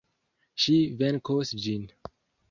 Ŝi 0.63 0.77
venkos 1.01 1.51
ĝin! 1.67 1.85